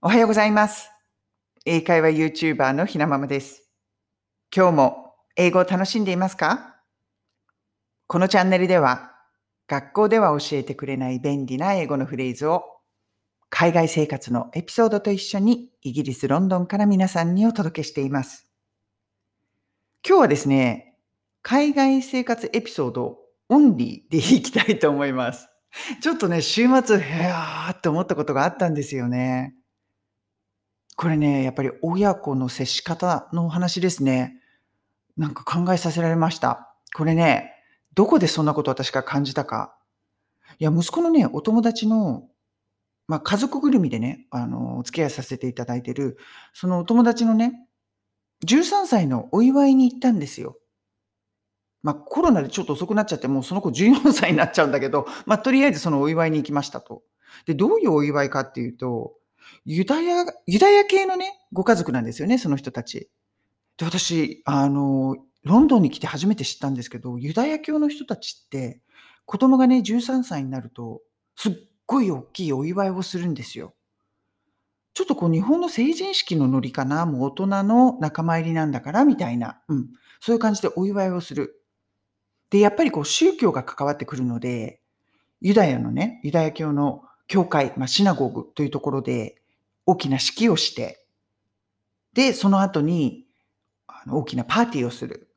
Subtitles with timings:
[0.00, 0.92] おはようございます。
[1.64, 3.68] 英会話 YouTuber のひなままです。
[4.54, 6.76] 今日も英語を楽しんでいますか？
[8.06, 9.10] このチャンネルでは
[9.66, 12.62] 学校では教えてくれない便利な英語のフレーズを
[13.50, 18.48] 海外生活のエピソードと一緒にイギリス・ロンドンから皆さんにお届けしています。
[20.06, 20.94] 今日はですね、
[21.42, 23.18] 海外生活エピソード
[23.48, 25.48] オンリーでいきたいと思います。
[26.00, 29.56] ちょっとね、週末、へーって思ったことがあったんですよね。
[30.98, 34.42] これね、やっぱり親子の接し方のお話ですね。
[35.16, 36.74] なんか考えさせられました。
[36.92, 37.52] これね、
[37.94, 39.78] どこでそんなこと私が感じたか。
[40.58, 42.24] いや、息子のね、お友達の、
[43.06, 46.18] まあ、家族ぐるみでね、あの、お付き合いさせていただいてる、
[46.52, 47.68] そのお友達のね、
[48.44, 50.58] 13歳のお祝いに行ったんですよ。
[51.84, 57.04] まあ、コロナでちょっと遅くなっちゃって、もうその子14歳になっちゃうんだけど、まあ、とりあえずそのお祝いに行きましたと。
[57.46, 59.14] で、どういうお祝いかっていうと、
[59.64, 63.10] ユダヤ、ユダヤ系のね、ご家族なんですよね、その人たち。
[63.76, 68.80] で、私、あの、ロンドンに来て初めて知ったんですけど、ユダヤ教の人たちって、
[69.24, 71.02] 子供がね、13歳になると、
[71.36, 71.52] すっ
[71.86, 73.74] ごい大きいお祝いをするんですよ。
[74.94, 79.88] ちょっとこう日本の成人式のノリかな、もう大人の仲間入りなんだから、みたいな、うん、
[80.18, 81.62] そういう感じでお祝いをする。
[82.50, 84.80] で、やっぱりこう宗教が関わってくるので、
[85.40, 89.37] ユダヤのね、ユダヤ教の教会、まあ、シナゴーグというところで
[89.88, 91.02] 大きな式をして、
[92.12, 93.24] で、その後に
[93.86, 95.30] あの大きなパーティーをする。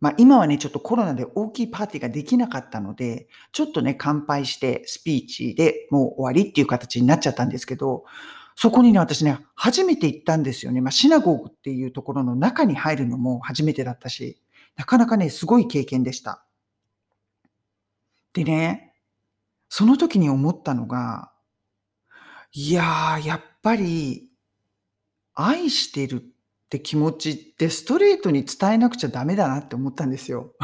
[0.00, 8.04] まあ、今はね、ちょっとコロナで大きいパーティーができなかったので、ちょっとね、乾杯してスピーチでもう終わりっていう形になっちゃったんですけど、
[8.56, 10.80] そこにね、私ね、初めて行ったんですよね。
[10.80, 14.42] まあ、シナゴーグっていうところの中に入るのも初めてだったし、
[14.74, 16.44] なかなかね、すごい経験でした。
[18.32, 18.94] でね、
[19.68, 21.30] その時に思ったのが、
[22.52, 24.30] いやー、やっぱり、
[25.34, 30.54] 愛してるって気持ちってストレートに伝えなくちゃダメだなって思ったんですよ。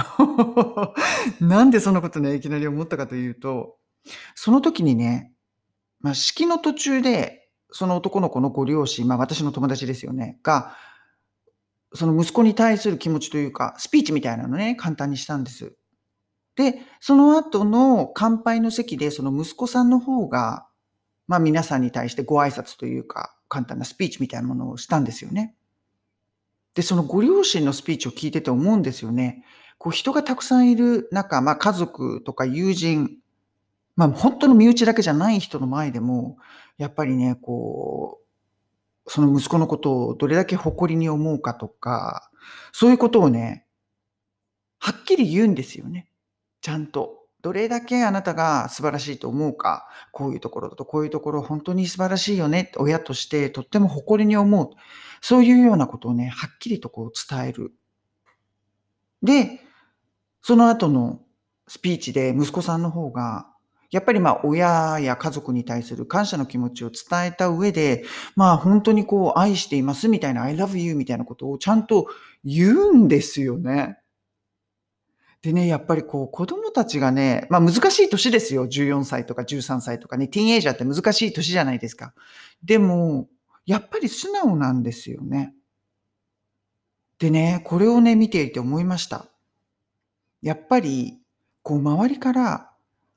[1.41, 3.77] なんでそんなことね、いきなり思ったかというと、
[4.35, 5.33] その時にね、
[6.01, 10.75] まあ、式の途中で、その男の子のご両親、まあ私の友達ですよね、が、
[11.95, 15.75] その息子に対する気持ちというか、スピーチみたいなのね、簡単にしたんです。
[16.57, 20.67] で、その後の乾杯の席で、その息子さんの方が、
[21.29, 25.55] まあ皆さんに対してご挨拶というか、簡単なスピーチみたいなものをしたんですよね。
[26.75, 29.45] で、そのご両親のスピーチを聞いてて思うんですよね。
[29.79, 33.17] こう人がたくさんいる中、まあ家族とか友人、
[33.95, 36.39] まあ本当の身内だけじゃない人の前でも、
[36.79, 38.21] やっぱりね、こ
[39.07, 42.31] う、その息子のことをどれだけ誇りに思うかとか、
[42.73, 43.67] そういうことをね、
[44.79, 46.09] はっきり言うんですよね。
[46.61, 47.22] ちゃんと。
[47.43, 54.71] どれだけあなたが素晴らしいと思うか、こういうところだとこういうところ本当に素晴らしいよね、親としてとっても誇りに思う。
[55.21, 57.73] そういうようなことをね、はっきりとこう伝える。
[59.23, 59.61] で、
[60.41, 61.21] その後の
[61.69, 63.49] スピーチで息子さんの方が、
[63.91, 68.05] やっぱりまあ親や家族に対する感謝の気持ちを伝えた上で、
[68.37, 72.07] まあ本当にこう愛していますみたいな I love you みたいなことをちゃんと
[72.45, 73.99] 言うんですよね。
[75.43, 78.67] でね、やっぱりこう子供たちがね、まあ難しい年ですよ。
[78.67, 82.15] 14歳とか13歳とかね、ティーンエイジャーって難しい年じゃないですか。
[82.63, 83.29] でも、
[83.67, 85.55] やっぱり素直なんですよね。
[87.19, 89.27] でね、これをね、見ていて思いました。
[90.43, 91.19] やっぱり、
[91.63, 92.71] こう周りから、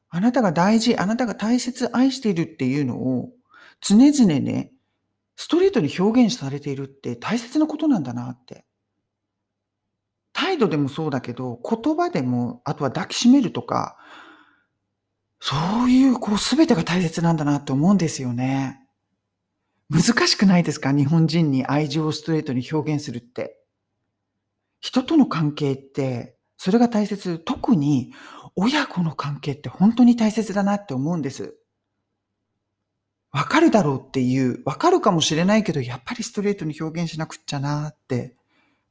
[0.10, 3.32] あなたが大事、あなたが大切、愛しているっていうのを、
[3.82, 4.72] 常々ね、
[5.36, 8.66] ストレートに表現されているって大切なことなんだなって。
[10.38, 13.98] 態度でもそうだけど、言葉でも、あとは抱きしめるとか、
[15.40, 18.82] そういうこう全てが大切なんだなって思うんですよね。
[19.90, 20.92] 難しくないですか？
[20.92, 23.58] 日本人に愛情をストレートに表現するって。
[24.82, 27.40] 人との関係って、それが大切。
[27.40, 28.12] 特に
[28.56, 31.56] 親子の関係って本当に大切だなって思うんです。
[33.32, 38.36] わかるだろうっていう、わかるかもしれないけど、やっぱりストレートに表現しなくっちゃなって。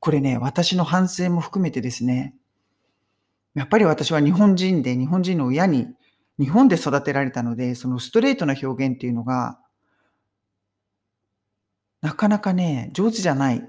[0.04, 2.34] これね、私の反省も含めてですね。
[3.54, 5.86] やっぱり私は日本人で、日本人の親に、
[6.38, 9.58] 日本で育てられたので、そのストレートな表現っていうのが、
[12.02, 13.66] なかなかね、上手じゃない。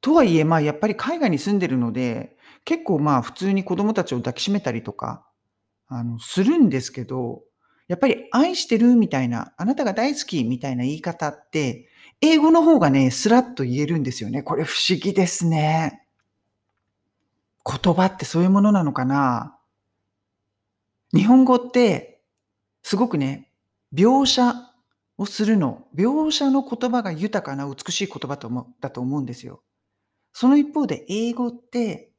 [0.00, 5.28] とはいえ、まあやっぱり海外に住んでるので、結構まあ普通に子供たちを抱きしめたりとか、
[5.88, 7.42] あの、するんですけど、
[7.88, 11.87] やっぱり愛してるみたいな、あなたが大好きみたいな言い方って、
[12.20, 14.42] 英語の方がね、スラッと言えるんですよね。
[14.42, 16.04] これ不思議ですね。
[17.64, 19.56] 言葉ってそういうものなのかな？
[21.12, 22.20] 日本語って、
[22.82, 23.50] すごくね、
[23.94, 24.54] 描写
[25.16, 29.62] をするの、描写の言葉が豊かな美しい言葉と思だと思うんですよ。
[30.32, 32.10] その一方で英語って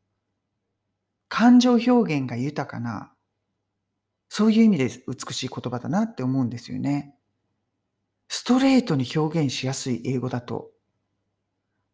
[1.27, 3.11] 感情表現が豊かな、
[4.29, 7.15] そういう意味で美しい言葉だなって思うんですよね。
[8.29, 10.69] ストレートに表現しやすい英語だと。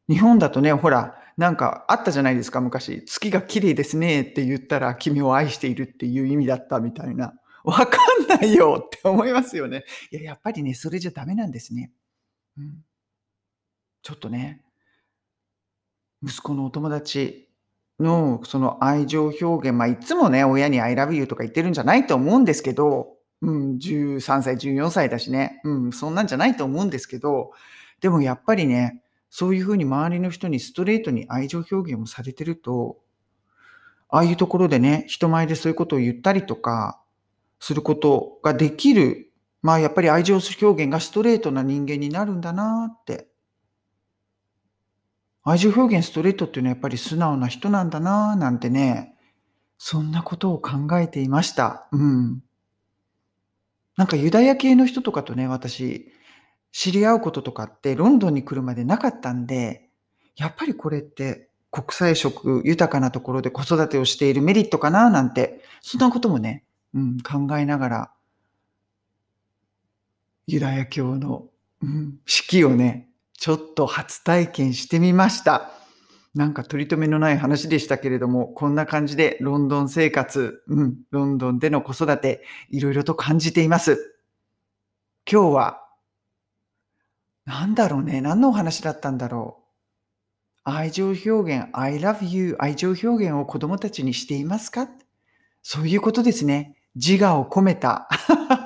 [0.07, 3.03] 日本だとね、ほら、なんかあったじゃないですか、昔。
[3.05, 7.33] 月が綺麗ですねって言ったら、君を愛しているっていう意味だったみたいな。
[7.63, 9.85] わかんないよって思いますよね。
[10.11, 11.91] いや、やっぱりね、それじゃダメなんですね。
[12.57, 12.83] うん。
[14.03, 14.61] ちょっとね、
[16.21, 17.49] 息子のお友達
[17.99, 23.14] のその愛情表現、まあ、いつもね、親に I love you とか言ってるんじゃないと思うんですけど、
[23.45, 27.51] うん、13歳、14歳だしね、うん、そんなんじゃないと思うんですけど、
[28.01, 32.97] でもやっぱりね、そういうふうに周りの人にストレートに愛情表現をされてると、
[34.09, 36.99] ああいうところでね、人前でそういうことを言ったりとか、
[37.59, 39.31] することができる、
[39.61, 43.27] まあやっぱり愛情表現がストレートな人間になるんだなって。
[45.43, 49.15] 愛情表現ストレートっていうのはやっぱり素直な人なんだななんてね、
[49.77, 51.87] そんなことを考えていました。
[51.91, 52.44] うん。
[53.97, 56.11] なんかユダヤ系の人とかとね、私、
[56.71, 59.89] 知り合うこととかってロンドンに来るまでなかったんで、
[60.35, 68.11] やっぱりこれって国際色豊かなところで子育てをしているメリットかななんて、そんなこともね、うん、考えながら、
[70.47, 71.45] ユダヤ教の、
[71.81, 75.71] うん、式をね、ちょっと初体験してみました。
[76.35, 84.17] なんか取り留めのない話でしたけれども、こんな感じでロンドン生活、うん、ロンドンでの子育て、いろいろと感じています。
[85.31, 85.81] 今日は、
[87.45, 89.65] なんだろうね、何のお話だったんだろう。
[90.65, 94.89] 愛情表現、I love you 愛情表現を子供たちにしていますか？
[95.63, 96.75] そういうことですね。
[96.95, 98.09] 自我を込めた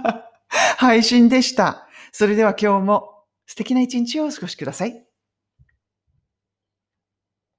[0.77, 1.87] 配信でした。
[2.11, 5.08] それでは今日も素敵な一日をお過ごしください。